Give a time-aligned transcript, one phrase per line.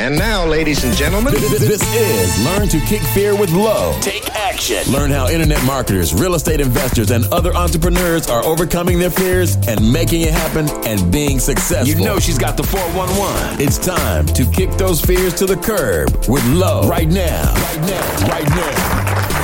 [0.00, 3.98] And now, ladies and gentlemen, This is Learn to Kick Fear with Low.
[4.00, 4.92] Take action.
[4.92, 9.92] Learn how internet marketers, real estate investors, and other entrepreneurs are overcoming their fears and
[9.92, 11.88] making it happen and being successful.
[11.88, 13.60] You know she's got the 411.
[13.60, 17.52] it's time to kick those fears to the curb with Low right now.
[17.54, 18.28] Right now.
[18.28, 19.37] Right now.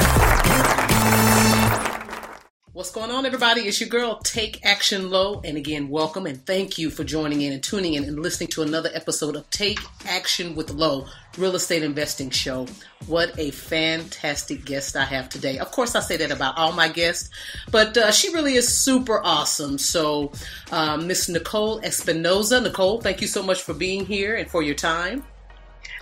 [2.74, 3.60] What's going on, everybody?
[3.60, 5.40] It's your girl, Take Action Low.
[5.44, 8.62] And again, welcome and thank you for joining in and tuning in and listening to
[8.62, 11.06] another episode of Take Action with Low,
[11.38, 12.66] Real Estate Investing Show.
[13.06, 15.58] What a fantastic guest I have today.
[15.58, 17.30] Of course, I say that about all my guests,
[17.70, 19.78] but uh, she really is super awesome.
[19.78, 20.32] So,
[20.72, 22.60] um, Miss Nicole Espinoza.
[22.60, 25.22] Nicole, thank you so much for being here and for your time.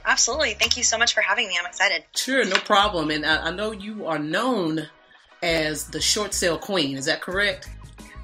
[0.06, 0.54] Absolutely.
[0.54, 1.58] Thank you so much for having me.
[1.60, 2.04] I'm excited.
[2.16, 3.10] Sure, no problem.
[3.10, 4.88] And I, I know you are known
[5.42, 6.96] as the short sale queen.
[6.96, 7.68] Is that correct?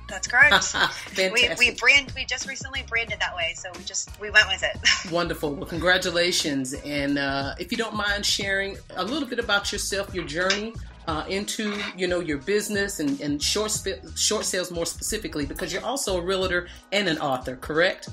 [0.09, 0.53] That's correct.
[1.11, 1.59] we, Fantastic.
[1.59, 4.79] we brand we just recently branded that way, so we just we went with it.
[5.13, 5.55] Wonderful.
[5.55, 6.73] Well, congratulations.
[6.73, 10.73] And uh, if you don't mind sharing a little bit about yourself, your journey
[11.07, 13.79] uh, into you know your business and, and short
[14.17, 18.09] short sales more specifically, because you're also a realtor and an author, correct?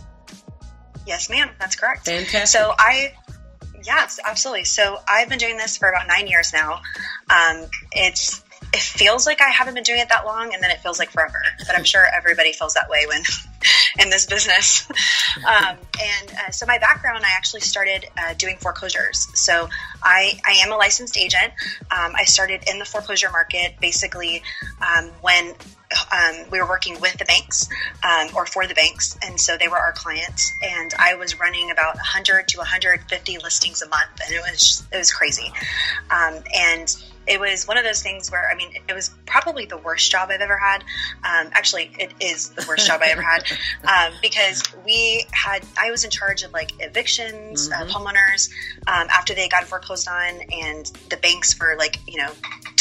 [1.05, 1.49] yes, ma'am.
[1.59, 2.05] That's correct.
[2.05, 2.47] Fantastic.
[2.47, 3.13] So I.
[3.83, 4.63] Yes, absolutely.
[4.63, 6.81] So I've been doing this for about nine years now.
[7.29, 8.43] Um, it's
[8.75, 11.09] it feels like I haven't been doing it that long, and then it feels like
[11.09, 11.41] forever.
[11.65, 13.21] But I'm sure everybody feels that way when
[13.99, 14.87] in this business.
[15.45, 19.27] Um, and uh, so my background, I actually started uh, doing foreclosures.
[19.33, 19.67] So
[20.01, 21.51] I, I am a licensed agent.
[21.91, 24.41] Um, I started in the foreclosure market basically
[24.81, 25.53] um, when
[26.11, 27.67] um, we were working with the banks
[28.01, 30.51] um, or for the banks, and so they were our clients.
[30.63, 34.97] And I was running about 100 to 150 listings a month, and it was it
[34.97, 35.51] was crazy.
[36.09, 36.95] Um, and
[37.27, 40.29] it was one of those things where I mean, it was probably the worst job
[40.31, 40.83] I've ever had.
[41.23, 43.43] Um, actually, it is the worst job I ever had
[43.83, 48.49] um, because we had I was in charge of like evictions, uh, homeowners
[48.87, 52.31] um, after they got foreclosed on, and the banks were like you know.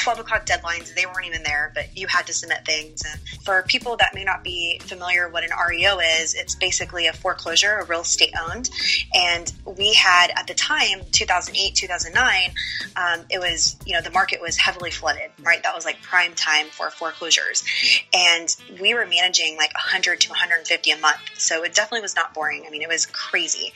[0.04, 3.03] 12 o'clock deadlines, they weren't even there, but you had to submit things.
[3.10, 7.12] And for people that may not be familiar what an REO is, it's basically a
[7.15, 8.69] foreclosure, a real estate owned.
[9.15, 12.50] And we had at the time, 2008, 2009,
[12.97, 15.62] um, it was, you know, the market was heavily flooded, right?
[15.62, 17.65] That was like prime time for foreclosures.
[18.12, 21.16] And we were managing like 100 to 150 a month.
[21.38, 22.65] So it definitely was not boring.
[22.66, 23.72] I mean, it was crazy.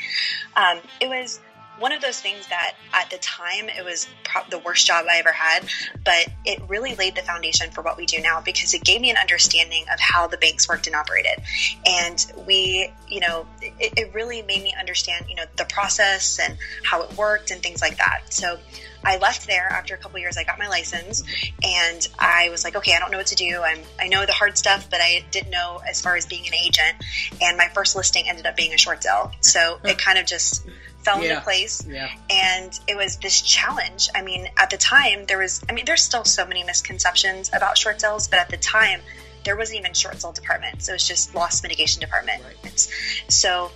[0.54, 1.40] Um, it was
[1.78, 5.18] one of those things that at the time it was pro- the worst job I
[5.18, 5.68] ever had,
[6.04, 9.10] but it really laid the foundation for what we do now because it gave me
[9.10, 11.42] an understanding of how the banks worked and operated.
[11.86, 16.58] And we, you know, it, it really made me understand, you know, the process and
[16.84, 18.22] how it worked and things like that.
[18.30, 18.58] So
[19.04, 20.36] I left there after a couple years.
[20.36, 21.22] I got my license,
[21.62, 23.60] and I was like, okay, I don't know what to do.
[23.62, 26.54] I'm I know the hard stuff, but I didn't know as far as being an
[26.54, 26.96] agent.
[27.40, 30.66] And my first listing ended up being a short sale, so it kind of just
[31.02, 31.30] fell Yeah.
[31.30, 31.84] into place.
[31.86, 32.08] Yeah.
[32.30, 34.08] And it was this challenge.
[34.14, 35.62] I mean, at the time, there was.
[35.68, 39.00] I mean, there's still so many misconceptions about short sales, but at the time.
[39.44, 42.42] There wasn't even short sale department, so it was just loss mitigation department.
[42.64, 42.88] It's-
[43.28, 43.70] So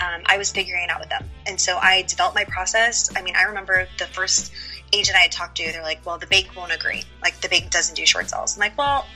[0.00, 1.30] um, I was figuring it out with them.
[1.46, 3.08] And so I developed my process.
[3.16, 4.52] I mean, I remember the first
[4.92, 7.04] agent I had talked to, they're like, well, the bank won't agree.
[7.22, 8.56] Like, the bank doesn't do short sales.
[8.56, 9.06] I'm like, well,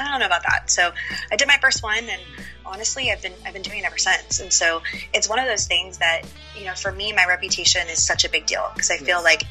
[0.00, 0.70] I don't know about that.
[0.70, 0.92] So
[1.30, 2.22] I did my first one, and
[2.64, 4.40] honestly, I've been I've been doing it ever since.
[4.40, 4.82] And so
[5.12, 6.22] it's one of those things that
[6.56, 9.42] you know, for me, my reputation is such a big deal because I feel like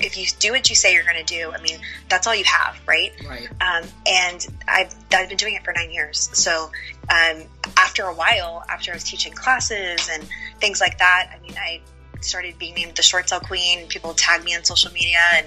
[0.00, 1.78] if you do what you say you're going to do, I mean,
[2.08, 3.12] that's all you have, right?
[3.28, 3.48] Right.
[3.60, 6.30] Um, and I've I've been doing it for nine years.
[6.32, 6.70] So
[7.10, 7.42] um,
[7.76, 10.24] after a while, after I was teaching classes and
[10.58, 11.80] things like that, I mean, I
[12.24, 13.86] started being named the short sale queen.
[13.88, 15.46] People tag me on social media, and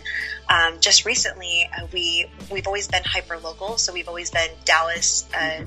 [0.49, 3.77] um, just recently, uh, we we've always been hyper local.
[3.77, 5.27] So we've always been Dallas.
[5.33, 5.65] Uh, mm-hmm.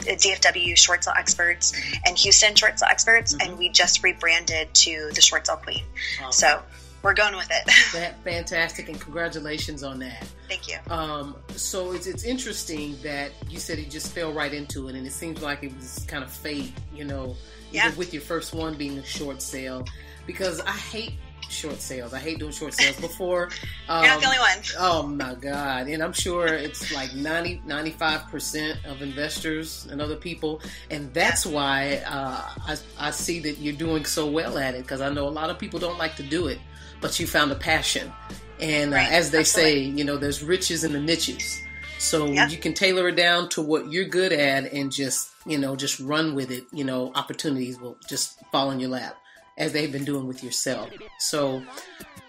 [0.00, 1.72] DFW short sale experts
[2.04, 3.48] and Houston short sale experts, mm-hmm.
[3.48, 5.84] and we just rebranded to the short sale queen.
[6.30, 6.60] So
[7.04, 7.70] we're going with it.
[7.92, 10.26] That, fantastic, and congratulations on that.
[10.48, 10.78] Thank you.
[10.90, 15.06] Um, so it's it's interesting that you said you just fell right into it, and
[15.06, 17.36] it seems like it was kind of fate, you know,
[17.70, 17.94] yeah.
[17.94, 19.84] with your first one being a short sale,
[20.26, 21.12] because I hate
[21.48, 22.12] short sales.
[22.12, 23.50] I hate doing short sales before.
[23.88, 24.58] Um, You're not the only one.
[24.78, 25.86] Oh my God.
[25.88, 30.60] And I'm sure it's like 90, 95% of investors and other people.
[30.90, 35.00] And that's why uh, I, I see that you're doing so well at it because
[35.00, 36.58] I know a lot of people don't like to do it,
[37.00, 38.12] but you found a passion.
[38.60, 39.12] And uh, right.
[39.12, 39.72] uh, as they Absolutely.
[39.72, 41.60] say, you know, there's riches in the niches.
[41.98, 42.50] So yep.
[42.50, 46.00] you can tailor it down to what you're good at and just, you know, just
[46.00, 46.64] run with it.
[46.70, 49.16] You know, opportunities will just fall in your lap
[49.56, 50.90] as they've been doing with yourself.
[51.18, 51.62] So,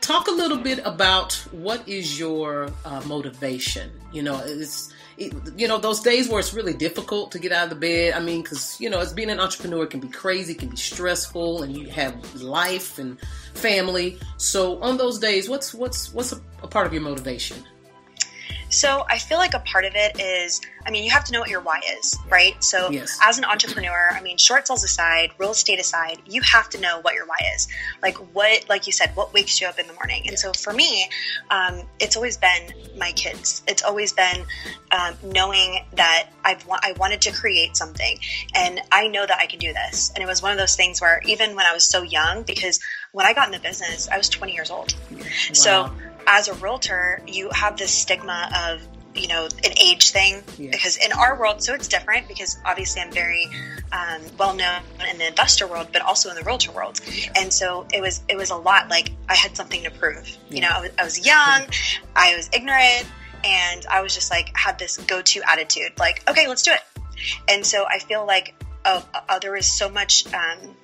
[0.02, 3.92] talk a little bit about what is your uh, motivation.
[4.12, 7.66] You know, it's it, you know those days where it's really difficult to get out
[7.66, 8.14] of the bed.
[8.14, 11.64] I mean, because you know, as being an entrepreneur can be crazy, can be stressful,
[11.64, 13.20] and you have life and
[13.54, 14.20] family.
[14.38, 17.58] So, on those days, what's what's what's a, a part of your motivation?
[18.70, 21.40] So I feel like a part of it is, I mean, you have to know
[21.40, 22.62] what your why is, right?
[22.64, 23.18] So yes.
[23.22, 27.00] as an entrepreneur, I mean, short sales aside, real estate aside, you have to know
[27.02, 27.68] what your why is.
[28.02, 30.24] Like what, like you said, what wakes you up in the morning.
[30.28, 31.10] And so for me,
[31.50, 33.64] um, it's always been my kids.
[33.68, 34.46] It's always been
[34.92, 38.20] um, knowing that I've wa- I wanted to create something,
[38.54, 40.12] and I know that I can do this.
[40.16, 42.80] And it was one of those things where even when I was so young, because
[43.12, 44.94] when I got in the business, I was 20 years old.
[45.12, 45.20] Wow.
[45.54, 45.92] So
[46.28, 48.82] as a realtor, you have this stigma of
[49.16, 50.70] you know an age thing yeah.
[50.72, 53.48] because in our world so it's different because obviously i'm very
[53.92, 57.32] um, well known in the investor world but also in the realtor world yeah.
[57.38, 60.56] and so it was it was a lot like i had something to prove yeah.
[60.56, 61.62] you know I was, I was young
[62.16, 63.06] i was ignorant
[63.44, 66.84] and i was just like had this go-to attitude like okay let's do it
[67.48, 70.76] and so i feel like oh, oh there was so much um,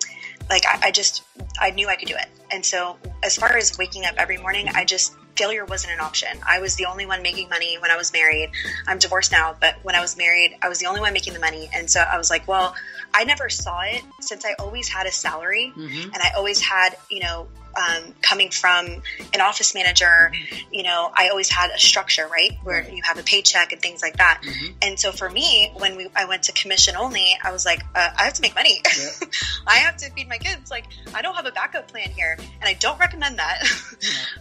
[0.50, 1.24] like I, I just
[1.60, 4.70] i knew i could do it and so as far as waking up every morning
[4.70, 6.30] i just failure wasn't an option.
[6.48, 8.52] I was the only one making money when I was married.
[8.88, 11.40] I'm divorced now, but when I was married, I was the only one making the
[11.40, 11.70] money.
[11.74, 12.76] And so I was like, well,
[13.14, 16.14] I never saw it since I always had a salary mm-hmm.
[16.14, 18.88] and I always had, you know, um, coming from
[19.34, 20.32] an office manager,
[20.72, 24.02] you know, I always had a structure, right, where you have a paycheck and things
[24.02, 24.42] like that.
[24.44, 24.74] Mm-hmm.
[24.82, 28.10] And so for me, when we I went to commission only, I was like, uh,
[28.18, 28.82] I have to make money.
[29.00, 29.28] Yeah.
[29.68, 30.72] I have to feed my kids.
[30.72, 33.64] Like, I don't have a backup plan here, and I don't recommend that.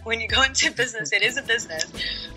[0.03, 1.85] When you go into business, it is a business.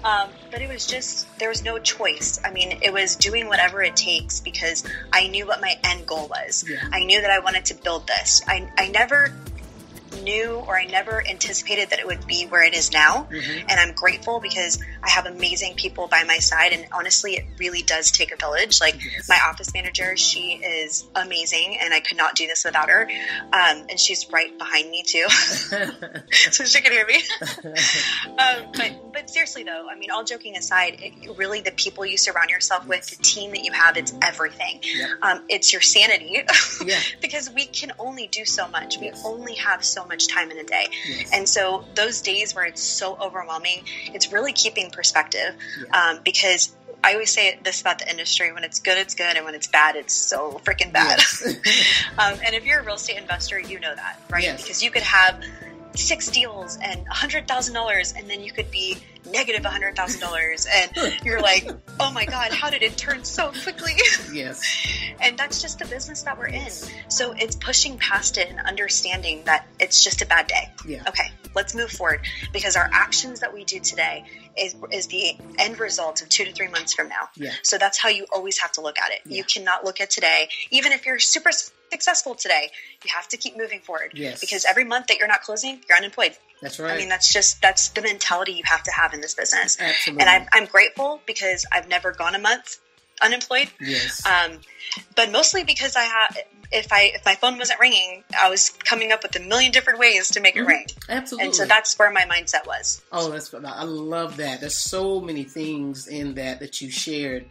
[0.04, 2.38] Um, but it was just there was no choice.
[2.44, 6.28] I mean, it was doing whatever it takes because I knew what my end goal
[6.28, 6.64] was.
[6.68, 6.86] Yeah.
[6.92, 8.42] I knew that I wanted to build this.
[8.46, 9.32] I I never
[10.22, 13.28] knew or I never anticipated that it would be where it is now.
[13.30, 13.68] Mm-hmm.
[13.68, 16.72] And I'm grateful because I have amazing people by my side.
[16.72, 18.80] And honestly, it really does take a village.
[18.80, 19.28] Like yes.
[19.28, 23.08] my office manager, she is amazing and I could not do this without her.
[23.52, 25.28] Um, and she's right behind me too.
[26.50, 27.22] so she can hear me.
[28.38, 32.16] um, but, but seriously though, I mean, all joking aside, it, really the people you
[32.16, 34.80] surround yourself with, the team that you have, it's everything.
[34.82, 35.10] Yep.
[35.22, 36.42] Um, it's your sanity
[36.84, 37.00] yeah.
[37.20, 38.98] because we can only do so much.
[38.98, 39.22] We yes.
[39.24, 40.86] only have so much time in a day.
[41.06, 41.30] Yes.
[41.32, 46.10] And so those days where it's so overwhelming, it's really keeping perspective yeah.
[46.10, 49.44] um, because I always say this about the industry: when it's good, it's good, and
[49.44, 51.18] when it's bad, it's so freaking bad.
[51.18, 51.44] Yes.
[52.18, 54.42] um, and if you're a real estate investor, you know that, right?
[54.42, 54.62] Yes.
[54.62, 55.42] Because you could have
[55.94, 58.96] six deals and a hundred thousand dollars, and then you could be
[59.30, 60.92] negative hundred thousand dollars, and
[61.24, 61.68] you're like,
[62.00, 63.92] oh my god, how did it turn so quickly?
[64.32, 64.62] Yes.
[65.20, 66.68] and that's just the business that we're in.
[67.08, 70.70] So it's pushing past it and understanding that it's just a bad day.
[70.86, 71.02] Yeah.
[71.08, 72.20] Okay, let's move forward
[72.52, 74.24] because our actions that we do today
[74.58, 77.28] is, is the end result of two to three months from now.
[77.36, 77.52] Yeah.
[77.62, 79.20] So that's how you always have to look at it.
[79.24, 79.38] Yeah.
[79.38, 81.50] You cannot look at today, even if you're super
[81.90, 82.70] successful today,
[83.04, 84.12] you have to keep moving forward.
[84.14, 84.40] Yes.
[84.40, 86.36] Because every month that you're not closing, you're unemployed.
[86.64, 86.94] That's right.
[86.94, 89.78] I mean, that's just that's the mentality you have to have in this business.
[89.78, 90.22] Absolutely.
[90.22, 92.80] And I'm, I'm grateful because I've never gone a month
[93.22, 93.68] unemployed.
[93.82, 94.24] Yes.
[94.26, 94.60] Um,
[95.14, 96.38] but mostly because I have,
[96.72, 99.98] if I if my phone wasn't ringing, I was coming up with a million different
[99.98, 100.68] ways to make it mm-hmm.
[100.68, 100.86] ring.
[101.10, 101.48] Absolutely.
[101.48, 103.02] And so that's where my mindset was.
[103.12, 104.60] Oh, that's I love that.
[104.60, 107.44] There's so many things in that that you shared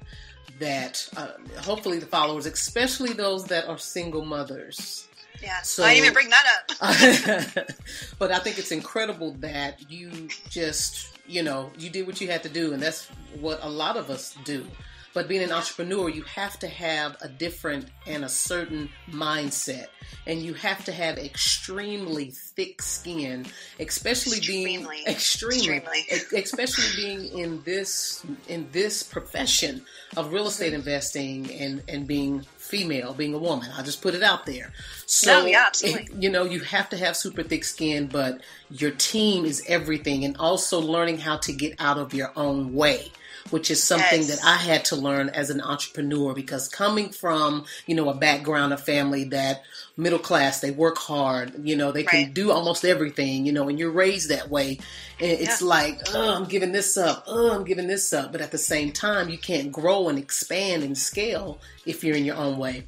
[0.58, 5.08] that uh, hopefully the followers, especially those that are single mothers,
[5.44, 7.68] Yeah, so, I didn't even bring that up.
[8.20, 12.44] but I think it's incredible that you just, you know, you did what you had
[12.44, 13.08] to do, and that's
[13.42, 14.66] what a lot of us do.
[15.14, 19.88] But being an entrepreneur, you have to have a different and a certain mindset.
[20.26, 23.46] And you have to have extremely thick skin,
[23.80, 24.98] especially extremely.
[25.04, 29.84] being extremely, extremely, especially being in this in this profession
[30.16, 33.70] of real estate investing and and being female, being a woman.
[33.76, 34.72] I'll just put it out there.
[35.06, 35.70] So, no, yeah.
[35.84, 40.24] It, you know, you have to have super thick skin, but your team is everything,
[40.24, 43.12] and also learning how to get out of your own way
[43.50, 44.36] which is something yes.
[44.40, 48.74] that I had to learn as an entrepreneur because coming from, you know, a background,
[48.74, 49.64] a family that
[49.98, 53.78] middle class, they work hard, you know, they can do almost everything, you know, and
[53.78, 54.80] you're raised that way.
[55.20, 55.68] And it's yeah.
[55.68, 58.32] like, oh, I'm giving this up, oh, I'm giving this up.
[58.32, 62.26] But at the same time, you can't grow and expand and scale if you're in
[62.26, 62.88] your own way.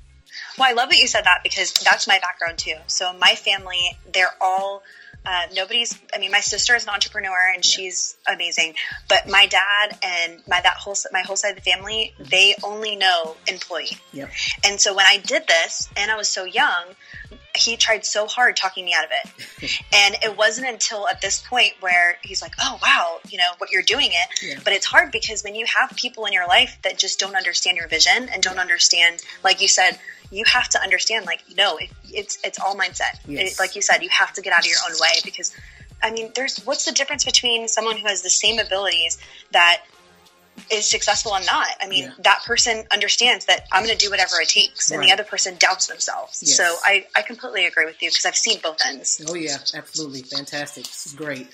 [0.58, 2.76] Well, I love that you said that because that's my background too.
[2.88, 4.84] So my family, they're all
[5.25, 5.98] uh, nobody's.
[6.13, 8.75] I mean, my sister is an entrepreneur and she's amazing,
[9.10, 12.96] but my dad and my that whole my whole side of the family, they only
[12.96, 13.98] know employee.
[14.13, 14.29] Yep.
[14.65, 16.84] And so when I did this, and I was so young,
[17.55, 19.82] he tried so hard talking me out of it.
[19.94, 23.72] and it wasn't until at this point where he's like, "Oh wow, you know what
[23.72, 24.60] you're doing it." Yeah.
[24.63, 27.77] But it's hard because when you have people in your life that just don't understand
[27.77, 30.00] your vision and don't understand, like you said,
[30.32, 33.20] you have to understand like no it, it's it's all mindset.
[33.27, 33.53] Yes.
[33.53, 35.55] it, like you said you have to get out of your own way because
[36.03, 39.17] i mean there's what's the difference between someone who has the same abilities
[39.51, 39.84] that
[40.72, 41.67] is successful and not?
[41.82, 42.13] I mean yeah.
[42.20, 45.08] that person understands that i'm going to do whatever it takes and right.
[45.08, 46.44] the other person doubts themselves.
[46.46, 46.55] Yes.
[46.55, 49.22] so I, I completely agree with you because i've seen both ends.
[49.27, 49.58] Oh yeah.
[49.74, 50.22] Absolutely.
[50.24, 50.86] Fantastic.
[50.86, 51.48] This is great.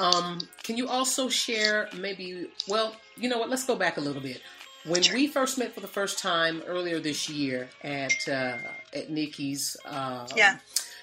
[0.00, 3.50] Um, can you also share maybe well you know what?
[3.50, 4.40] Let's go back a little bit
[4.88, 8.56] when we first met for the first time earlier this year at uh,
[8.94, 10.58] at Nikki's, um, yeah,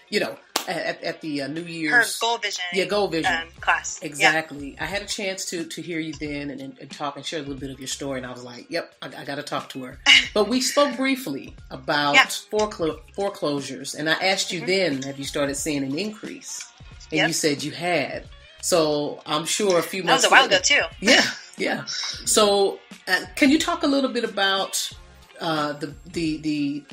[0.10, 0.38] you know,
[0.68, 4.74] at, at the uh, New Year's her goal vision, yeah, goal vision um, class, exactly.
[4.74, 4.84] Yeah.
[4.84, 7.44] I had a chance to to hear you then and, and, talk and share a
[7.44, 9.70] little bit of your story, and I was like, "Yep, I, I got to talk
[9.70, 10.00] to her."
[10.34, 12.26] but we spoke briefly about yeah.
[12.26, 14.68] foreclo- foreclosures, and I asked you mm-hmm.
[14.68, 16.66] then, "Have you started seeing an increase?"
[17.12, 17.28] And yep.
[17.28, 18.28] you said you had.
[18.62, 20.24] So I'm sure a few months.
[20.24, 20.82] That was a while ago too.
[21.00, 21.24] Yeah,
[21.58, 21.86] yeah.
[21.86, 24.92] So uh, can you talk a little bit about
[25.40, 26.84] uh, the the the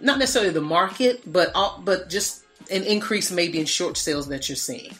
[0.00, 4.48] not necessarily the market, but all, but just an increase maybe in short sales that
[4.48, 4.92] you're seeing?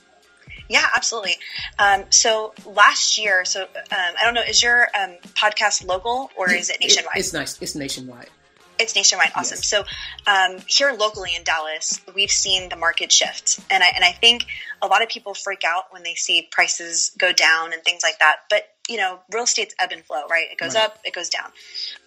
[0.69, 1.37] Yeah, absolutely.
[1.79, 6.51] Um, so last year, so um, I don't know, is your um, podcast local or
[6.51, 7.17] is it nationwide?
[7.17, 7.61] It, it's nice.
[7.61, 8.31] It's nationwide.
[8.79, 9.33] It's nationwide.
[9.37, 9.59] Awesome.
[9.59, 9.69] Yes.
[9.69, 9.85] So
[10.27, 14.47] um, here locally in Dallas, we've seen the market shift, and I and I think
[14.81, 18.19] a lot of people freak out when they see prices go down and things like
[18.21, 18.37] that.
[18.49, 20.47] But you know, real estate's ebb and flow, right?
[20.51, 20.85] It goes right.
[20.85, 21.51] up, it goes down.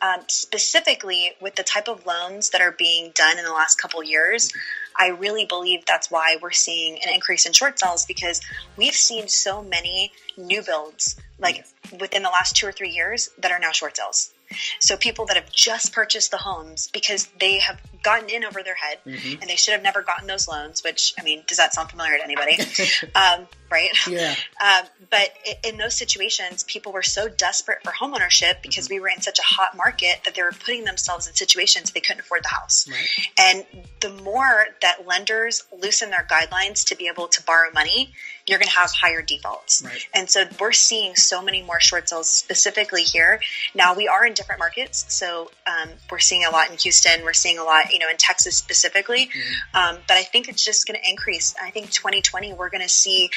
[0.01, 4.03] Um, specifically with the type of loans that are being done in the last couple
[4.03, 4.51] years,
[4.95, 8.41] I really believe that's why we're seeing an increase in short sales because
[8.77, 11.65] we've seen so many new builds, like
[11.99, 14.33] within the last two or three years, that are now short sales.
[14.79, 18.75] So people that have just purchased the homes because they have gotten in over their
[18.75, 19.41] head mm-hmm.
[19.41, 22.17] and they should have never gotten those loans, which, I mean, does that sound familiar
[22.17, 22.57] to anybody?
[23.15, 23.89] um, right?
[24.07, 24.35] Yeah.
[24.65, 25.29] Um, but
[25.63, 28.95] in those situations, people were so desperate for homeownership because mm-hmm.
[28.95, 31.99] we were in such a hot market that they were putting themselves in situations they
[31.99, 32.87] couldn't afford the house.
[32.89, 33.05] Right.
[33.37, 33.65] And
[33.99, 38.13] the more that lenders loosen their guidelines to be able to borrow money,
[38.47, 39.81] you're going to have higher defaults.
[39.83, 40.07] Right.
[40.13, 43.39] And so we're seeing so many more short sales specifically here.
[43.73, 45.05] Now we are in different markets.
[45.13, 47.23] So um, we're seeing a lot in Houston.
[47.23, 49.27] We're seeing a lot, you know, in Texas specifically.
[49.27, 49.95] Mm-hmm.
[49.95, 51.55] Um, but I think it's just going to increase.
[51.61, 53.29] I think 2020, we're going to see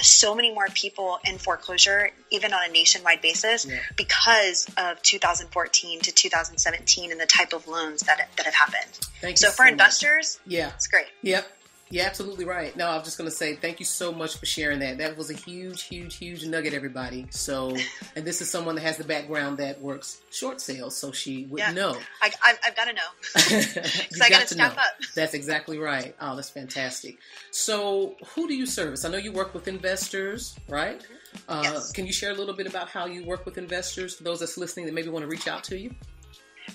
[0.00, 3.78] so many more people in foreclosure, even on a nationwide basis, yeah.
[3.96, 8.92] because of 2014 to 2017 and the type of loans that, that have happened.
[9.20, 11.06] Thank so for investors, yeah, it's great.
[11.22, 11.46] Yep.
[11.92, 12.74] You're absolutely right.
[12.74, 14.96] No, I'm just going to say thank you so much for sharing that.
[14.96, 17.26] That was a huge, huge, huge nugget, everybody.
[17.28, 17.76] So,
[18.16, 21.58] and this is someone that has the background that works short sales, so she would
[21.58, 21.70] yeah.
[21.70, 21.94] know.
[22.22, 22.30] I,
[22.62, 23.02] have got to know.
[23.34, 24.94] Because I got to step up.
[25.14, 26.16] That's exactly right.
[26.18, 27.18] Oh, that's fantastic.
[27.50, 29.04] So, who do you service?
[29.04, 30.98] I know you work with investors, right?
[30.98, 31.40] Mm-hmm.
[31.46, 31.92] Uh, yes.
[31.92, 34.56] Can you share a little bit about how you work with investors for those that's
[34.56, 35.94] listening that maybe want to reach out to you?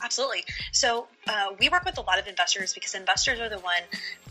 [0.04, 0.44] Absolutely.
[0.72, 3.82] So uh, we work with a lot of investors because investors are the one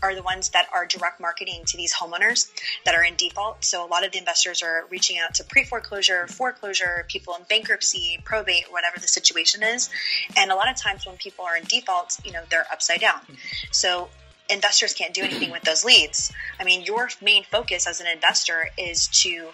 [0.01, 2.49] are the ones that are direct marketing to these homeowners
[2.85, 3.63] that are in default.
[3.63, 7.43] So a lot of the investors are reaching out to pre foreclosure, foreclosure, people in
[7.49, 9.89] bankruptcy, probate, whatever the situation is.
[10.37, 13.19] And a lot of times when people are in default, you know, they're upside down.
[13.71, 14.09] So
[14.49, 16.31] investors can't do anything with those leads.
[16.59, 19.49] I mean, your main focus as an investor is to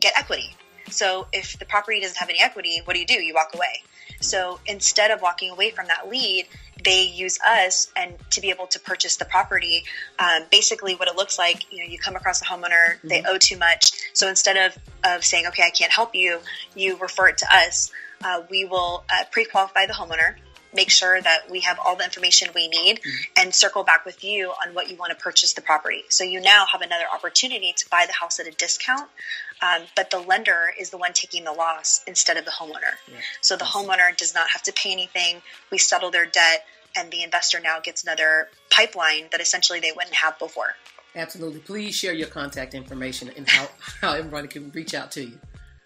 [0.00, 0.54] get equity.
[0.90, 3.14] So if the property doesn't have any equity, what do you do?
[3.14, 3.82] You walk away.
[4.20, 6.46] So instead of walking away from that lead,
[6.84, 9.84] they use us and to be able to purchase the property.
[10.18, 13.08] Um, basically, what it looks like, you know, you come across a homeowner, mm-hmm.
[13.08, 13.92] they owe too much.
[14.14, 16.40] So instead of, of saying, okay, I can't help you,
[16.74, 17.92] you refer it to us.
[18.22, 20.34] Uh, we will uh, pre-qualify the homeowner
[20.74, 23.32] make sure that we have all the information we need mm-hmm.
[23.36, 26.02] and circle back with you on what you want to purchase the property.
[26.08, 29.08] So you now have another opportunity to buy the house at a discount,
[29.62, 32.96] um, but the lender is the one taking the loss instead of the homeowner.
[33.10, 33.18] Yeah.
[33.40, 35.42] So the homeowner does not have to pay anything.
[35.70, 36.64] We settle their debt,
[36.96, 40.74] and the investor now gets another pipeline that essentially they wouldn't have before.
[41.14, 41.60] Absolutely.
[41.60, 43.68] Please share your contact information and how,
[44.00, 45.38] how everybody can reach out to you.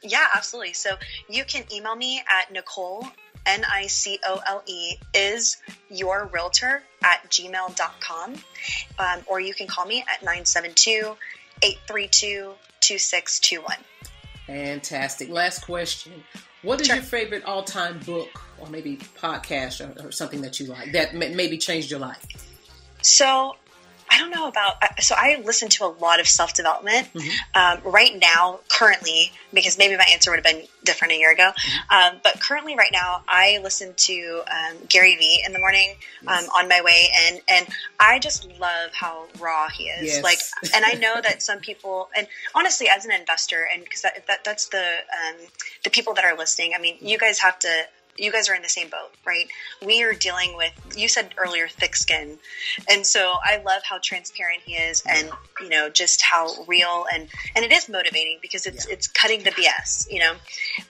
[0.03, 0.73] Yeah, absolutely.
[0.73, 0.97] So
[1.29, 3.07] you can email me at Nicole
[3.47, 5.57] N I C O L E, is
[5.91, 8.35] your realtor at gmail.com.
[8.99, 11.17] Um, or you can call me at 972
[11.63, 12.53] 832
[12.83, 13.77] 2621.
[14.47, 15.31] Fantastic.
[15.31, 16.13] Last question.
[16.63, 16.97] What is sure.
[16.97, 21.15] your favorite all time book or maybe podcast or, or, something that you like that
[21.15, 22.25] maybe changed your life?
[23.01, 23.57] So
[24.13, 24.75] I don't know about.
[25.01, 27.09] So I listen to a lot of self development.
[27.15, 27.31] Mm-hmm.
[27.85, 31.51] Um, right now, currently, because maybe my answer would have been different a year ago.
[31.57, 32.15] Mm-hmm.
[32.15, 36.45] Um, but currently, right now, I listen to um, Gary Vee in the morning yes.
[36.45, 37.67] Um, on my way, and and
[37.99, 40.07] I just love how raw he is.
[40.07, 40.23] Yes.
[40.23, 40.39] Like,
[40.75, 44.45] and I know that some people, and honestly, as an investor, and because that, that
[44.45, 45.37] that's the um,
[45.85, 46.73] the people that are listening.
[46.77, 47.85] I mean, you guys have to
[48.17, 49.49] you guys are in the same boat, right?
[49.85, 52.39] We are dealing with, you said earlier, thick skin.
[52.91, 57.29] And so I love how transparent he is and, you know, just how real and,
[57.57, 58.95] and it is motivating because it's, yeah.
[58.95, 60.33] it's cutting the BS, you know?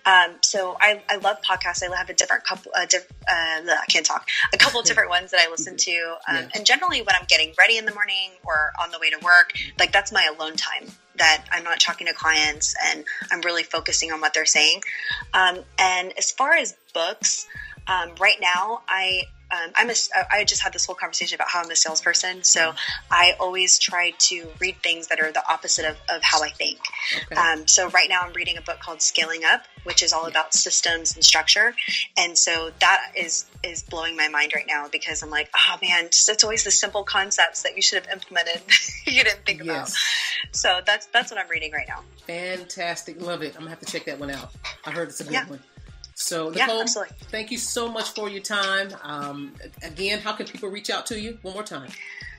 [0.05, 1.83] Um, so I, I love podcasts.
[1.83, 5.11] I have a different couple, uh, diff, uh, I can't talk, a couple of different
[5.11, 6.17] ones that I listen to.
[6.29, 6.49] Um, yeah.
[6.57, 9.53] And generally when I'm getting ready in the morning or on the way to work,
[9.79, 14.13] like that's my alone time that I'm not talking to clients and I'm really focusing
[14.13, 14.83] on what they're saying.
[15.35, 17.47] Um, and as far as books,
[17.87, 19.95] um, right now I um, I'm a,
[20.31, 22.43] I just had this whole conversation about how I'm a salesperson.
[22.43, 22.75] So.
[23.11, 26.79] I always try to read things that are the opposite of, of how I think.
[27.31, 27.35] Okay.
[27.35, 30.55] Um, so right now I'm reading a book called Scaling Up, which is all about
[30.55, 31.75] systems and structure.
[32.17, 36.05] And so that is, is blowing my mind right now because I'm like, oh man,
[36.07, 38.63] just, it's always the simple concepts that you should have implemented.
[39.07, 39.67] you didn't think yes.
[39.67, 40.57] about.
[40.57, 42.01] So that's, that's what I'm reading right now.
[42.27, 43.21] Fantastic.
[43.21, 43.55] Love it.
[43.55, 44.53] I'm gonna have to check that one out.
[44.85, 45.49] I heard it's a good yeah.
[45.49, 45.61] one.
[46.23, 48.89] So, Nicole, yeah, thank you so much for your time.
[49.03, 51.39] Um, again, how can people reach out to you?
[51.43, 51.91] One more time.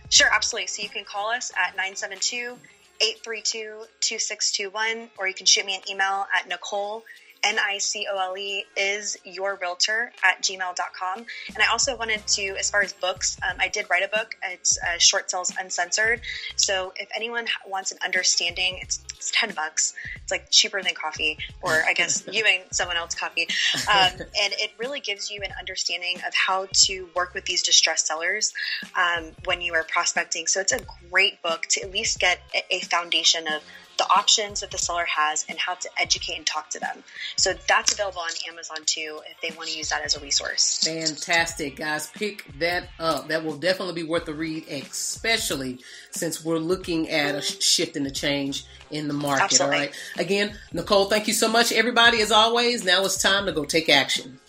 [0.10, 0.68] Sure, absolutely.
[0.68, 2.58] So you can call us at 972
[3.02, 7.04] 832 2621, or you can shoot me an email at Nicole
[7.44, 11.18] N I C O L E is your realtor at gmail.com.
[11.18, 14.36] And I also wanted to, as far as books, um, I did write a book.
[14.44, 16.22] It's uh, Short Sales Uncensored.
[16.56, 19.94] So if anyone wants an understanding, it's, it's 10 bucks.
[20.22, 23.48] It's like cheaper than coffee, or I guess you and someone else coffee.
[23.90, 28.08] Um, and it really gives you an understanding of how to work with these distressed
[28.08, 28.54] sellers
[28.98, 30.48] um, when you are prospecting.
[30.48, 33.64] So it's a great book to at least get a foundation of
[33.98, 37.04] the options that the seller has and how to educate and talk to them.
[37.36, 40.84] So that's available on Amazon too if they want to use that as a resource.
[40.84, 42.10] Fantastic, guys.
[42.12, 43.28] Pick that up.
[43.28, 45.80] That will definitely be worth the read, especially
[46.12, 49.44] since we're looking at a shift and a change in the market.
[49.44, 49.76] Absolutely.
[49.76, 49.96] All right.
[50.18, 52.84] Again, Nicole, thank you so much, everybody, as always.
[52.84, 54.40] Now it's time to go take action.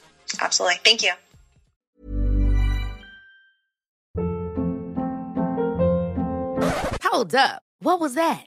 [0.40, 0.78] Absolutely.
[0.85, 1.12] Thank you.
[7.02, 7.62] Hold up.
[7.78, 8.46] What was that?